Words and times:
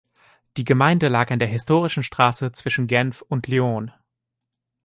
Die 0.57 0.63
Gemeinde 0.63 1.09
lag 1.09 1.29
an 1.29 1.37
der 1.37 1.47
historischen 1.47 2.01
Strasse 2.01 2.51
zwischen 2.53 2.87
Genf 2.87 3.21
und 3.21 3.45
Lyon. 3.45 3.91